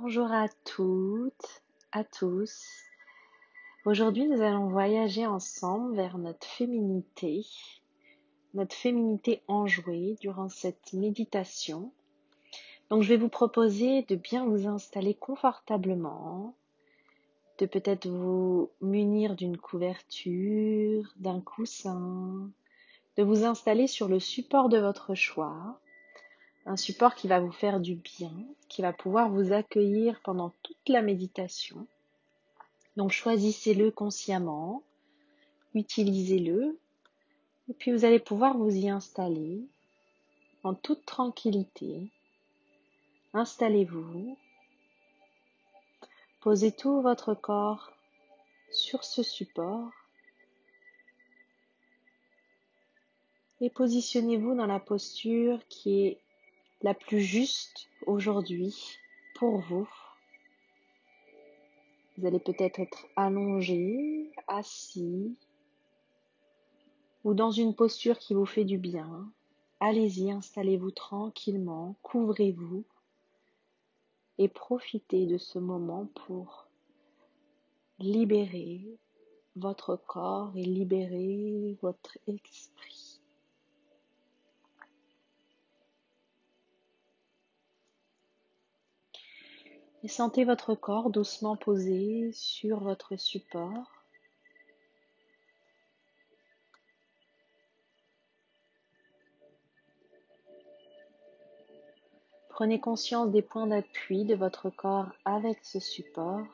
[0.00, 2.66] Bonjour à toutes, à tous.
[3.84, 7.46] Aujourd'hui, nous allons voyager ensemble vers notre féminité,
[8.54, 11.92] notre féminité enjouée durant cette méditation.
[12.90, 16.56] Donc, je vais vous proposer de bien vous installer confortablement,
[17.58, 22.50] de peut-être vous munir d'une couverture, d'un coussin,
[23.16, 25.78] de vous installer sur le support de votre choix
[26.66, 28.32] un support qui va vous faire du bien,
[28.68, 31.86] qui va pouvoir vous accueillir pendant toute la méditation.
[32.96, 34.82] Donc choisissez-le consciemment,
[35.74, 36.78] utilisez-le,
[37.68, 39.62] et puis vous allez pouvoir vous y installer
[40.62, 42.10] en toute tranquillité.
[43.34, 44.38] Installez-vous,
[46.40, 47.92] posez tout votre corps
[48.70, 49.90] sur ce support
[53.60, 56.23] et positionnez-vous dans la posture qui est
[56.84, 58.98] la plus juste aujourd'hui
[59.36, 59.88] pour vous.
[62.18, 65.34] Vous allez peut-être être allongé, assis
[67.24, 69.32] ou dans une posture qui vous fait du bien.
[69.80, 72.84] Allez-y, installez-vous tranquillement, couvrez-vous
[74.36, 76.66] et profitez de ce moment pour
[77.98, 78.84] libérer
[79.56, 83.03] votre corps et libérer votre esprit.
[90.04, 94.04] Et sentez votre corps doucement posé sur votre support.
[102.50, 106.44] Prenez conscience des points d'appui de votre corps avec ce support.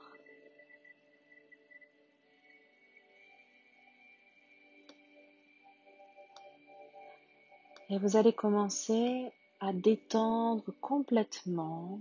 [7.88, 12.00] Et vous allez commencer à détendre complètement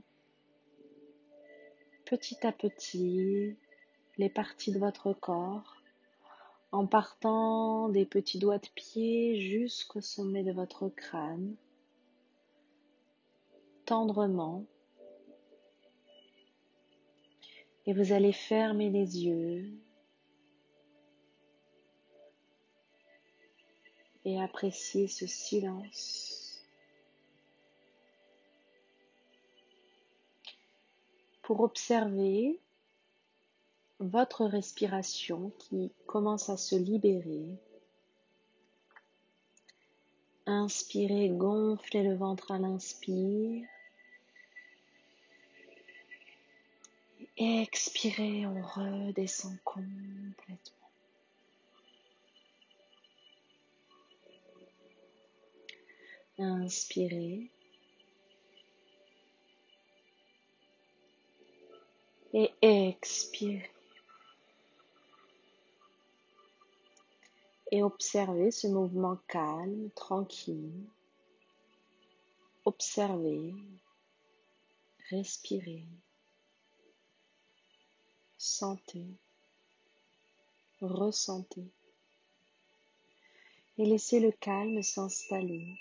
[2.09, 3.55] petit à petit
[4.17, 5.77] les parties de votre corps
[6.71, 11.55] en partant des petits doigts de pied jusqu'au sommet de votre crâne,
[13.85, 14.65] tendrement.
[17.85, 19.71] Et vous allez fermer les yeux
[24.25, 26.28] et apprécier ce silence.
[31.49, 32.59] Pour observer
[33.97, 37.57] votre respiration qui commence à se libérer.
[40.45, 43.67] Inspirez, gonflez le ventre à l'inspire.
[47.35, 50.91] Expirez, on redescend complètement.
[56.37, 57.49] Inspirez.
[62.33, 63.69] Et expirez.
[67.71, 70.87] Et observez ce mouvement calme, tranquille.
[72.65, 73.53] Observez,
[75.09, 75.83] respirez,
[78.37, 79.05] sentez,
[80.81, 81.67] ressentez.
[83.77, 85.77] Et laissez le calme s'installer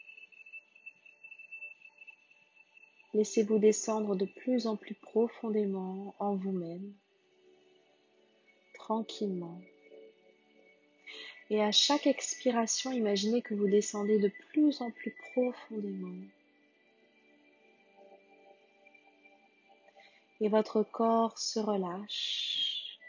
[3.19, 6.95] Laissez-vous descendre de plus en plus profondément en vous-même,
[8.75, 9.61] tranquillement.
[11.51, 16.15] Et à chaque expiration, imaginez que vous descendez de plus en plus profondément.
[20.41, 23.01] Et votre corps se relâche.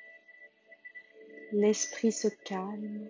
[1.51, 3.07] L'esprit se calme.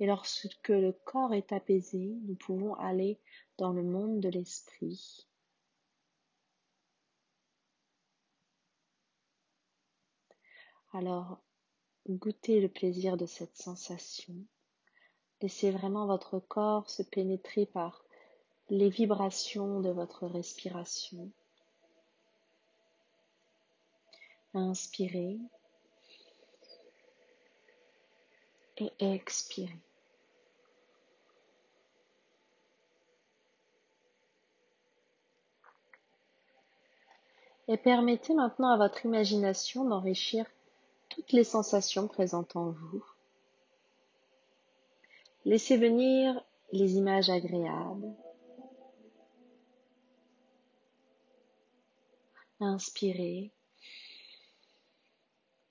[0.00, 3.20] Et lorsque le corps est apaisé, nous pouvons aller
[3.58, 5.26] dans le monde de l'esprit.
[10.94, 11.38] Alors,
[12.08, 14.34] goûtez le plaisir de cette sensation.
[15.42, 18.02] Laissez vraiment votre corps se pénétrer par
[18.70, 21.30] les vibrations de votre respiration.
[24.54, 25.38] Inspirez
[28.78, 29.78] et expirez.
[37.70, 40.44] Et permettez maintenant à votre imagination d'enrichir
[41.08, 43.04] toutes les sensations présentes en vous.
[45.44, 48.12] Laissez venir les images agréables.
[52.58, 53.52] Inspirez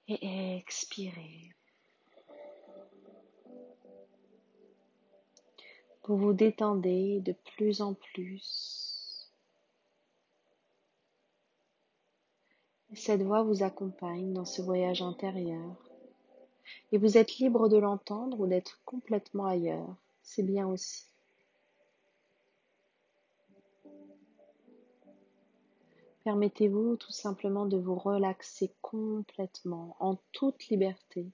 [0.08, 1.54] et expirez.
[6.06, 8.89] Vous vous détendez de plus en plus.
[12.96, 15.76] Cette voix vous accompagne dans ce voyage intérieur.
[16.92, 19.96] Et vous êtes libre de l'entendre ou d'être complètement ailleurs.
[20.24, 21.06] C'est bien aussi.
[26.24, 31.28] Permettez-vous tout simplement de vous relaxer complètement, en toute liberté,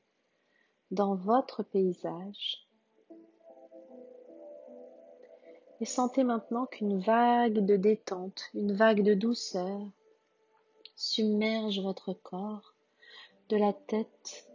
[0.91, 2.67] dans votre paysage.
[5.81, 9.81] Et sentez maintenant qu'une vague de détente, une vague de douceur
[10.95, 12.73] submerge votre corps
[13.49, 14.49] de la tête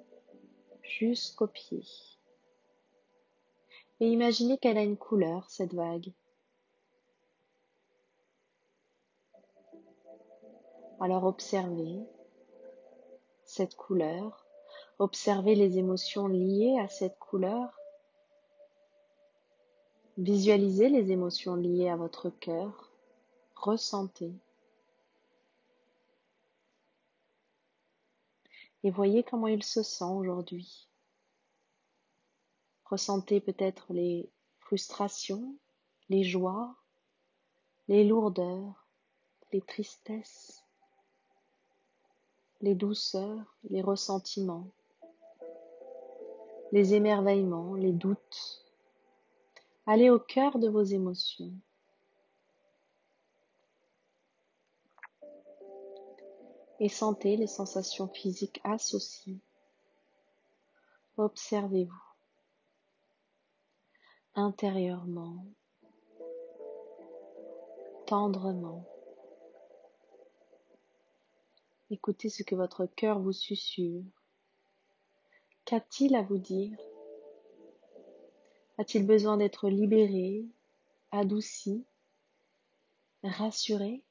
[0.82, 1.86] jusqu'aux pieds.
[4.00, 6.12] Et imaginez qu'elle a une couleur, cette vague.
[11.00, 12.00] Alors observez
[13.44, 14.46] cette couleur,
[14.98, 17.80] observez les émotions liées à cette couleur,
[20.18, 22.92] visualisez les émotions liées à votre cœur,
[23.54, 24.32] ressentez.
[28.82, 30.88] Et voyez comment il se sent aujourd'hui.
[32.84, 35.56] Ressentez peut-être les frustrations,
[36.08, 36.74] les joies,
[37.88, 38.86] les lourdeurs,
[39.52, 40.64] les tristesses
[42.60, 44.70] les douceurs, les ressentiments,
[46.72, 48.64] les émerveillements, les doutes.
[49.86, 51.52] Allez au cœur de vos émotions.
[56.80, 59.38] Et sentez les sensations physiques associées.
[61.18, 62.02] Observez-vous
[64.34, 65.44] intérieurement,
[68.06, 68.84] tendrement.
[71.90, 74.04] Écoutez ce que votre cœur vous susurre.
[75.64, 76.78] Qu'a-t-il à vous dire?
[78.78, 80.46] A-t-il besoin d'être libéré,
[81.10, 81.84] adouci,
[83.22, 84.02] rassuré?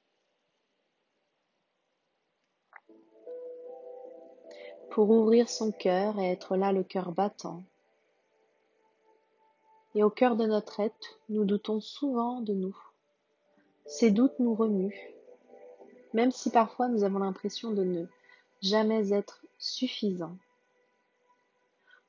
[4.91, 7.63] Pour ouvrir son cœur et être là le cœur battant.
[9.95, 12.77] Et au cœur de notre être, nous doutons souvent de nous.
[13.85, 15.09] Ces doutes nous remuent
[16.13, 18.05] même si parfois nous avons l'impression de ne
[18.61, 20.37] jamais être suffisants.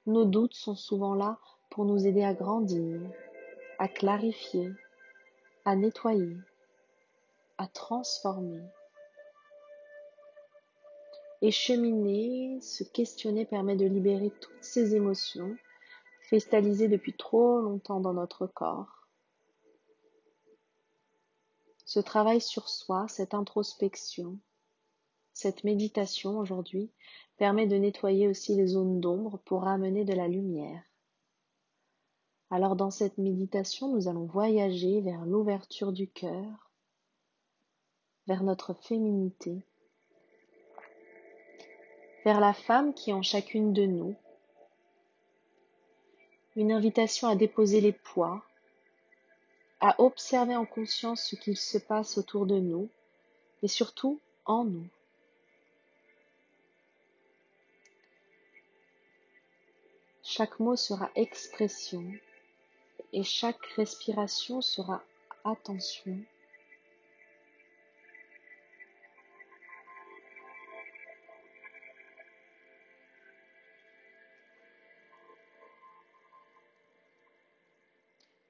[0.06, 1.38] Nos doutes sont souvent là
[1.69, 3.00] pour nous aider à grandir,
[3.79, 4.73] à clarifier,
[5.65, 6.37] à nettoyer,
[7.59, 8.62] à transformer.
[11.42, 15.56] Et cheminer, se questionner permet de libérer toutes ces émotions
[16.22, 19.00] cristallisées depuis trop longtemps dans notre corps
[21.90, 24.38] ce travail sur soi, cette introspection,
[25.32, 26.92] cette méditation aujourd'hui
[27.37, 30.84] permet de nettoyer aussi les zones d'ombre pour ramener de la lumière.
[32.48, 36.70] Alors dans cette méditation, nous allons voyager vers l'ouverture du cœur,
[38.28, 39.66] vers notre féminité,
[42.25, 44.14] vers la femme qui est en chacune de nous,
[46.56, 48.43] une invitation à déposer les poids,
[49.81, 52.88] à observer en conscience ce qu'il se passe autour de nous,
[53.62, 54.87] mais surtout en nous.
[60.23, 62.05] Chaque mot sera expression
[63.12, 65.02] et chaque respiration sera
[65.44, 66.19] attention.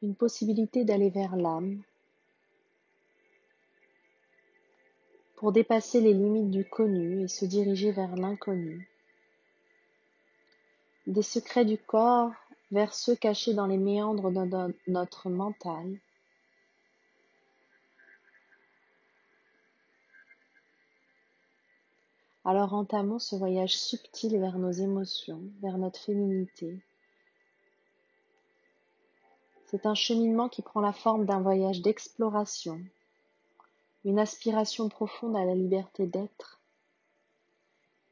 [0.02, 1.82] Une possibilité d'aller vers l'âme,
[5.36, 8.90] pour dépasser les limites du connu et se diriger vers l'inconnu.
[11.06, 12.32] Des secrets du corps
[12.70, 15.98] vers ceux cachés dans les méandres de notre mental.
[22.44, 26.80] Alors entamons ce voyage subtil vers nos émotions, vers notre féminité,
[29.70, 32.80] c'est un cheminement qui prend la forme d'un voyage d'exploration,
[34.04, 36.60] une aspiration profonde à la liberté d'être.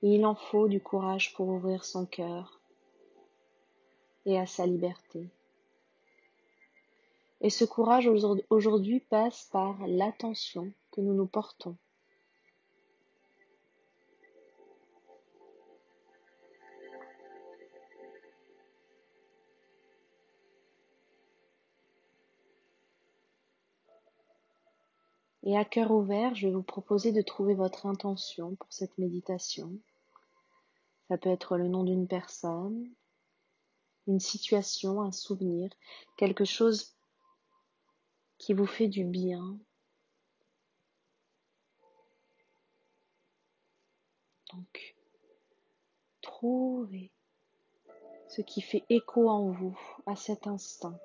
[0.02, 2.60] Et il en faut du courage pour ouvrir son cœur
[4.24, 5.28] et à sa liberté.
[7.40, 8.08] Et ce courage
[8.50, 11.76] aujourd'hui passe par l'attention que nous nous portons
[25.48, 29.72] Et à cœur ouvert, je vais vous proposer de trouver votre intention pour cette méditation.
[31.08, 32.86] Ça peut être le nom d'une personne,
[34.06, 35.70] une situation, un souvenir,
[36.18, 36.94] quelque chose
[38.36, 39.58] qui vous fait du bien.
[44.52, 44.96] Donc,
[46.20, 47.10] trouvez
[48.28, 51.00] ce qui fait écho en vous à cet instant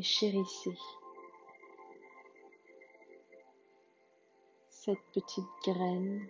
[0.00, 0.78] et chérissez
[4.70, 6.26] cette petite graine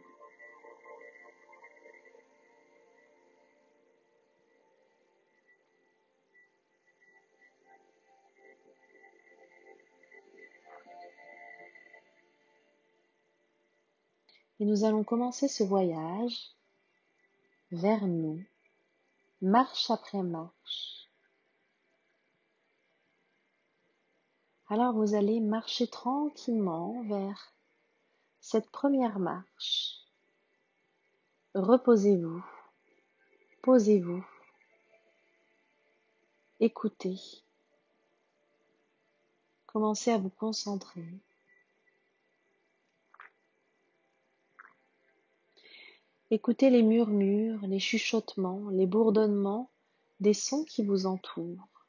[14.59, 16.51] Et nous allons commencer ce voyage
[17.71, 18.45] vers nous,
[19.41, 21.00] marche après marche.
[24.73, 27.53] Alors vous allez marcher tranquillement vers
[28.41, 29.97] cette première marche.
[31.57, 32.41] Reposez-vous,
[33.63, 34.25] posez-vous,
[36.61, 37.19] écoutez,
[39.67, 41.05] commencez à vous concentrer.
[46.31, 49.69] Écoutez les murmures, les chuchotements, les bourdonnements
[50.21, 51.80] des sons qui vous entourent.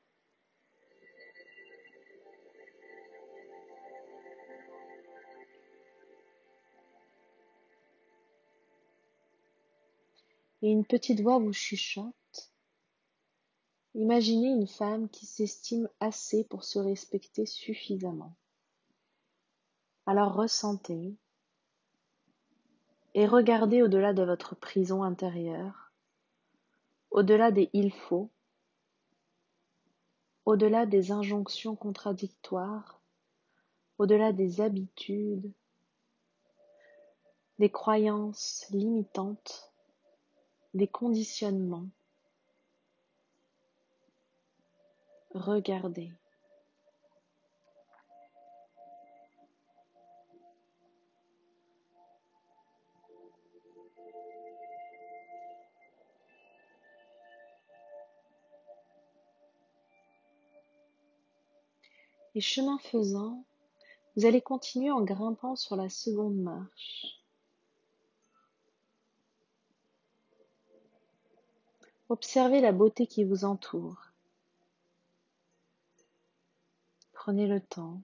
[10.61, 12.13] Et une petite voix vous chuchote.
[13.93, 18.35] Imaginez une femme qui s'estime assez pour se respecter suffisamment.
[20.05, 21.15] Alors ressentez
[23.13, 25.91] et regardez au-delà de votre prison intérieure,
[27.11, 28.29] au-delà des il faut,
[30.45, 33.01] au-delà des injonctions contradictoires,
[33.97, 35.51] au-delà des habitudes,
[37.59, 39.70] des croyances limitantes,
[40.73, 41.87] des conditionnements.
[45.33, 46.11] Regardez.
[62.33, 63.43] Et chemin faisant,
[64.15, 67.20] vous allez continuer en grimpant sur la seconde marche.
[72.11, 74.11] Observez la beauté qui vous entoure.
[77.13, 78.01] Prenez le temps.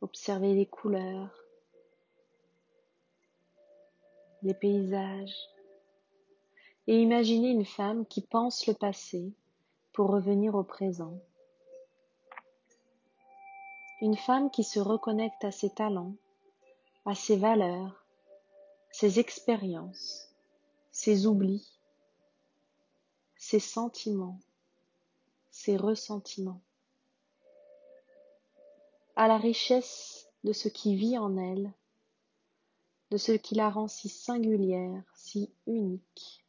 [0.00, 1.32] Observez les couleurs,
[4.42, 5.36] les paysages.
[6.88, 9.32] Et imaginez une femme qui pense le passé
[9.92, 11.16] pour revenir au présent.
[14.00, 16.16] Une femme qui se reconnecte à ses talents,
[17.06, 18.04] à ses valeurs,
[18.90, 20.34] ses expériences,
[20.90, 21.74] ses oublis,
[23.46, 24.40] ses sentiments,
[25.50, 26.62] ses ressentiments,
[29.16, 31.70] à la richesse de ce qui vit en elle,
[33.10, 36.43] de ce qui la rend si singulière, si unique.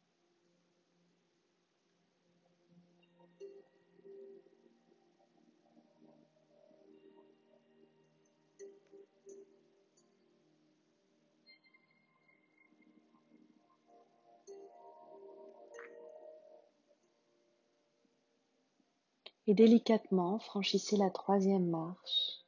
[19.46, 22.44] Et délicatement franchissez la troisième marche.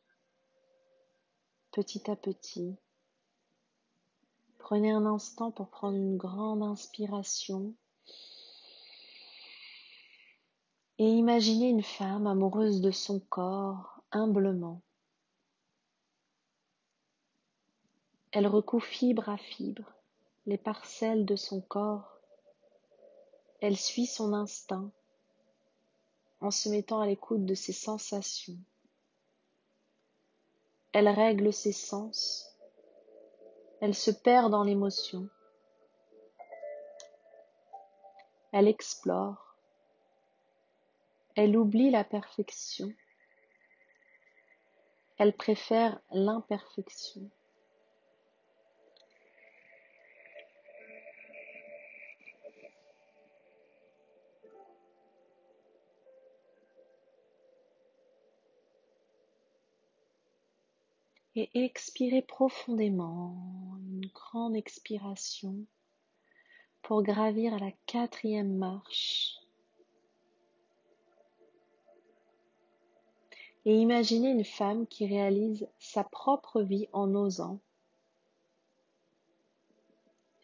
[1.71, 2.77] Petit à petit,
[4.59, 7.75] prenez un instant pour prendre une grande inspiration
[10.99, 14.83] et imaginez une femme amoureuse de son corps humblement.
[18.33, 19.93] Elle recoue fibre à fibre
[20.47, 22.19] les parcelles de son corps.
[23.61, 24.91] Elle suit son instinct
[26.41, 28.59] en se mettant à l'écoute de ses sensations.
[30.93, 32.57] Elle règle ses sens.
[33.81, 35.29] Elle se perd dans l'émotion.
[38.53, 39.57] Elle explore.
[41.35, 42.93] Elle oublie la perfection.
[45.19, 47.31] Elle préfère l'imperfection.
[61.39, 63.37] Et expirez profondément,
[63.79, 65.55] une grande expiration
[66.83, 69.37] pour gravir la quatrième marche.
[73.65, 77.61] Et imaginez une femme qui réalise sa propre vie en osant.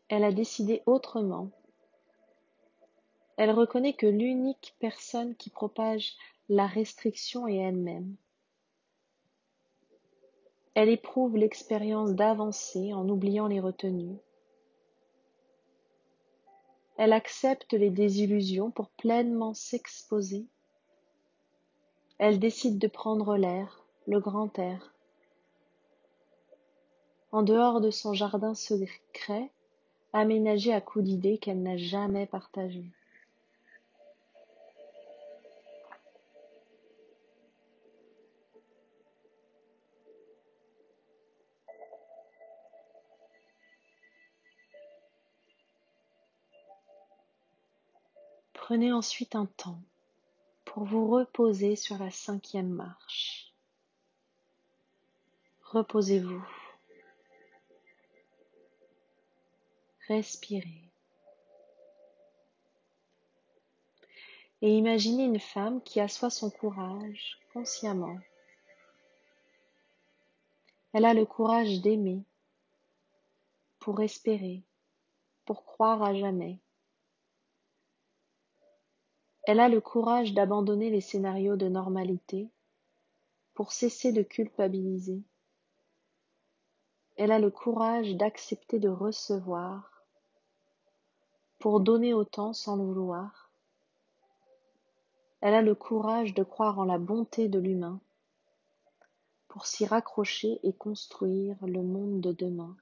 [0.08, 1.50] Elle a décidé autrement.
[3.36, 6.12] Elle reconnaît que l'unique personne qui propage
[6.48, 8.14] la restriction est elle-même.
[10.74, 14.18] Elle éprouve l'expérience d'avancer en oubliant les retenues.
[16.96, 20.46] Elle accepte les désillusions pour pleinement s'exposer.
[22.18, 24.94] Elle décide de prendre l'air, le grand air.
[27.32, 29.50] En dehors de son jardin secret,
[30.12, 32.90] aménagé à coups d'idées qu'elle n'a jamais partagées.
[48.66, 49.82] Prenez ensuite un temps
[50.64, 53.52] pour vous reposer sur la cinquième marche.
[55.64, 56.42] Reposez-vous.
[60.08, 60.80] Respirez.
[64.62, 68.18] Et imaginez une femme qui assoit son courage consciemment.
[70.94, 72.22] Elle a le courage d'aimer,
[73.78, 74.62] pour espérer,
[75.44, 76.63] pour croire à jamais.
[79.46, 82.48] Elle a le courage d'abandonner les scénarios de normalité
[83.52, 85.22] pour cesser de culpabiliser.
[87.16, 90.02] Elle a le courage d'accepter de recevoir
[91.58, 93.50] pour donner autant sans le vouloir.
[95.40, 98.00] Elle a le courage de croire en la bonté de l'humain
[99.48, 102.76] pour s'y raccrocher et construire le monde de demain.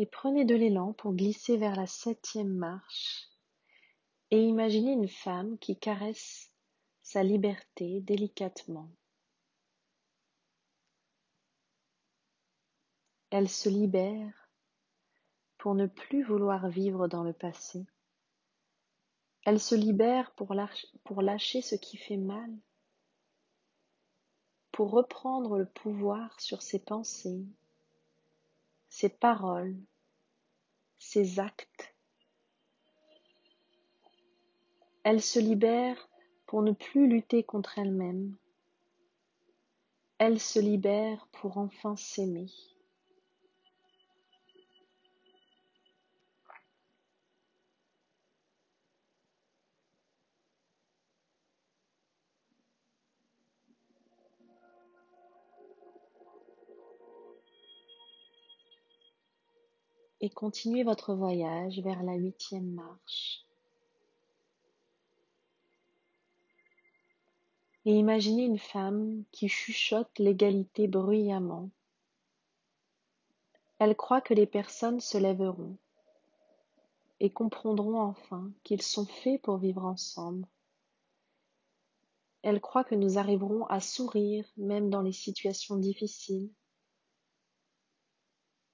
[0.00, 3.28] Et prenez de l'élan pour glisser vers la septième marche
[4.30, 6.50] et imaginez une femme qui caresse
[7.02, 8.88] sa liberté délicatement.
[13.28, 14.48] Elle se libère
[15.58, 17.84] pour ne plus vouloir vivre dans le passé.
[19.44, 22.50] Elle se libère pour lâcher, ce qui fait mal,
[24.72, 27.44] pour reprendre le pouvoir sur ses pensées,
[28.90, 29.76] ses paroles,
[30.98, 31.94] ses actes.
[35.04, 36.10] Elle se libère
[36.44, 38.36] pour ne plus lutter contre elle-même.
[40.18, 42.50] Elle se libère pour enfin s'aimer.
[60.20, 63.44] Et continuez votre voyage vers la huitième marche.
[67.86, 71.70] Et imaginez une femme qui chuchote l'égalité bruyamment.
[73.78, 75.78] Elle croit que les personnes se lèveront
[77.20, 80.46] et comprendront enfin qu'ils sont faits pour vivre ensemble.
[82.42, 86.50] Elle croit que nous arriverons à sourire même dans les situations difficiles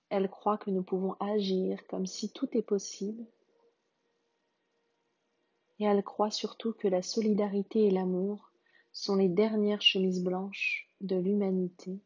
[0.08, 3.24] elle croit que nous pouvons agir comme si tout est possible.
[5.78, 8.50] Et elle croit surtout que la solidarité et l'amour
[8.92, 12.00] sont les dernières chemises blanches de l'humanité.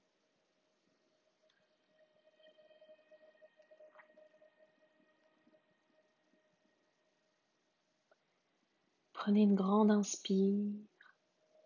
[9.13, 10.73] Prenez une grande inspire,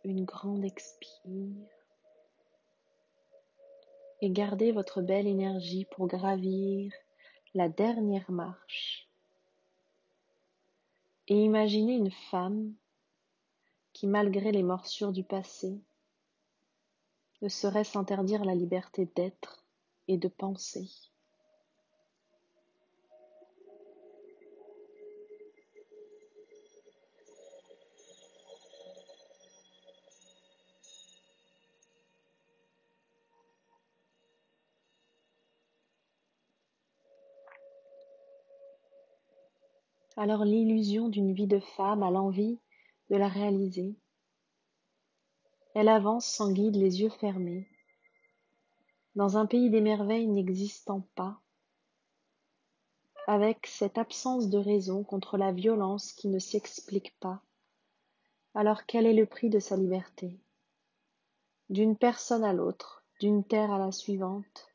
[0.04, 1.68] une grande expire
[4.20, 6.92] et gardez votre belle énergie pour gravir
[7.54, 9.08] la dernière marche.
[11.28, 12.74] Et imaginez une femme
[13.92, 15.80] qui, malgré les morsures du passé,
[17.42, 19.64] ne saurait s'interdire la liberté d'être
[20.08, 20.88] et de penser.
[40.24, 42.58] Alors l'illusion d'une vie de femme a l'envie
[43.10, 43.94] de la réaliser.
[45.74, 47.68] Elle avance sans guide les yeux fermés,
[49.16, 51.38] dans un pays des merveilles n'existant pas,
[53.26, 57.42] avec cette absence de raison contre la violence qui ne s'explique pas.
[58.54, 60.40] Alors quel est le prix de sa liberté?
[61.68, 64.68] D'une personne à l'autre, d'une terre à la suivante,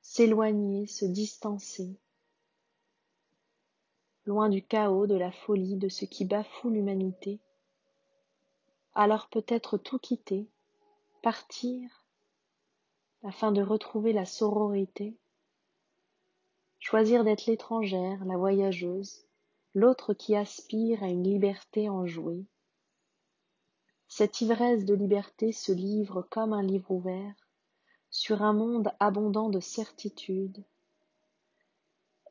[0.00, 1.98] s'éloigner, se distancer,
[4.30, 7.40] loin du chaos, de la folie, de ce qui bafoue l'humanité.
[8.94, 10.46] Alors peut-être tout quitter,
[11.20, 12.06] partir,
[13.24, 15.16] afin de retrouver la sororité,
[16.78, 19.26] choisir d'être l'étrangère, la voyageuse,
[19.74, 22.46] l'autre qui aspire à une liberté enjouée.
[24.06, 27.34] Cette ivresse de liberté se livre comme un livre ouvert
[28.10, 30.62] sur un monde abondant de certitudes.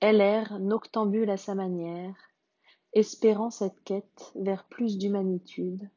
[0.02, 2.16] Elle erre, noctambule à sa manière,
[2.94, 5.90] espérant cette quête vers plus d'humanitude,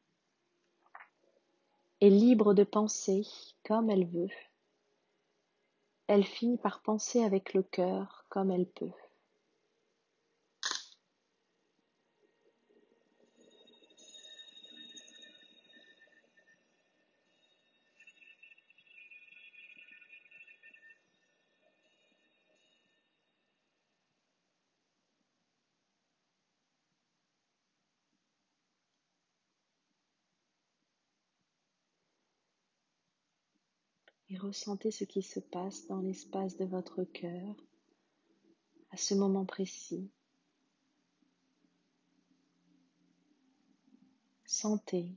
[2.01, 3.25] et libre de penser
[3.63, 4.27] comme elle veut,
[6.07, 8.91] elle finit par penser avec le cœur comme elle peut.
[34.32, 37.55] et ressentez ce qui se passe dans l'espace de votre cœur
[38.91, 40.11] à ce moment précis.
[44.45, 45.15] Sentez,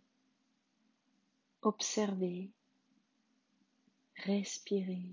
[1.62, 2.50] observez,
[4.14, 5.12] respirez,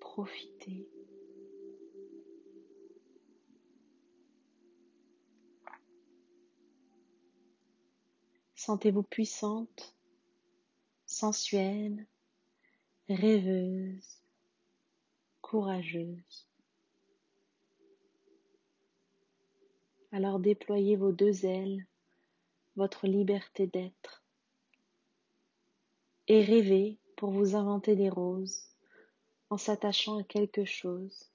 [0.00, 0.88] profitez.
[8.54, 9.93] Sentez-vous puissante
[11.14, 12.06] sensuelle,
[13.08, 14.20] rêveuse,
[15.40, 16.48] courageuse.
[20.10, 21.86] Alors déployez vos deux ailes,
[22.74, 24.24] votre liberté d'être,
[26.26, 28.68] et rêvez pour vous inventer des roses
[29.50, 31.30] en s'attachant à quelque chose,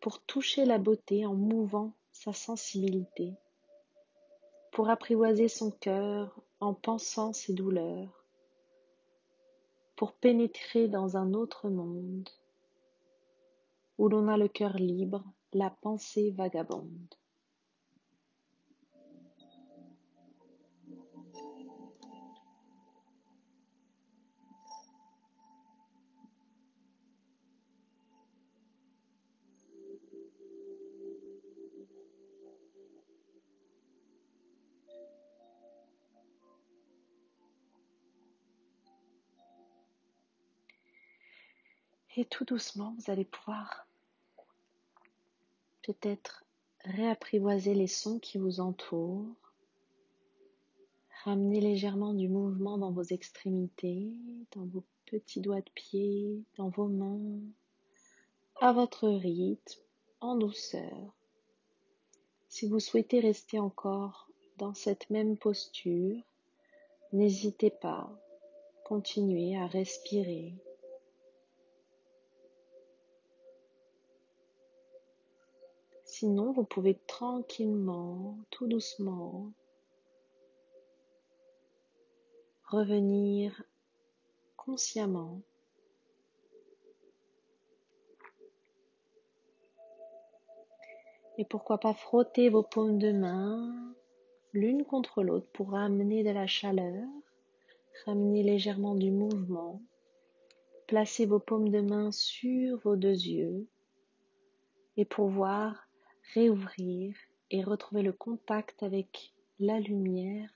[0.00, 3.34] pour toucher la beauté en mouvant sa sensibilité,
[4.72, 8.24] pour apprivoiser son cœur en pensant ses douleurs,
[9.96, 12.28] pour pénétrer dans un autre monde
[13.98, 17.14] où l'on a le cœur libre, la pensée vagabonde.
[42.16, 43.88] Et tout doucement, vous allez pouvoir
[45.82, 46.44] peut-être
[46.84, 49.34] réapprivoiser les sons qui vous entourent,
[51.24, 54.12] ramener légèrement du mouvement dans vos extrémités,
[54.52, 57.40] dans vos petits doigts de pied, dans vos mains,
[58.60, 59.80] à votre rythme,
[60.20, 61.12] en douceur.
[62.48, 66.22] Si vous souhaitez rester encore dans cette même posture,
[67.12, 68.08] n'hésitez pas,
[68.84, 70.54] continuez à respirer
[76.16, 79.50] Sinon, vous pouvez tranquillement, tout doucement,
[82.66, 83.64] revenir
[84.56, 85.40] consciemment
[91.36, 93.92] Et pourquoi pas frotter vos paumes de main
[94.52, 97.08] l'une contre l'autre pour ramener de la chaleur,
[98.06, 99.82] ramener légèrement du mouvement.
[100.86, 103.66] Placez vos paumes de main sur vos deux yeux
[104.96, 105.83] et pour voir
[106.32, 107.14] réouvrir
[107.50, 110.50] et retrouver le contact avec la lumière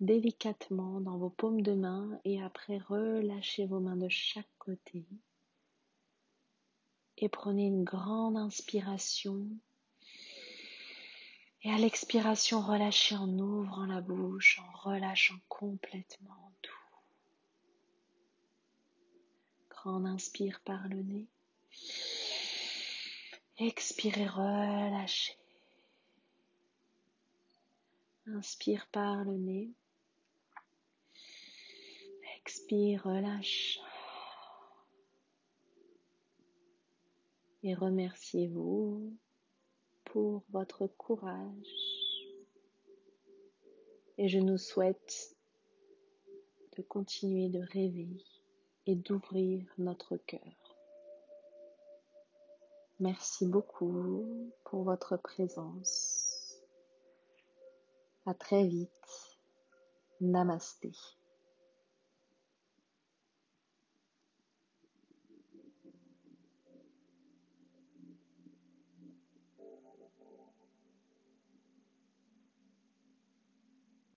[0.00, 5.06] délicatement dans vos paumes de main et après relâchez vos mains de chaque côté
[7.18, 9.46] et prenez une grande inspiration
[11.62, 16.72] et à l'expiration relâchez en ouvrant la bouche, en relâchant complètement tout.
[19.70, 21.28] Grande inspire par le nez.
[23.58, 25.36] Expirez, relâchez.
[28.26, 29.70] Inspire par le nez.
[32.38, 33.78] Expire, relâche.
[37.62, 39.16] Et remerciez-vous
[40.04, 42.26] pour votre courage.
[44.18, 45.36] Et je nous souhaite
[46.76, 48.24] de continuer de rêver
[48.86, 50.61] et d'ouvrir notre cœur.
[53.02, 56.62] Merci beaucoup pour votre présence.
[58.26, 58.90] À très vite.
[60.20, 60.92] Namasté.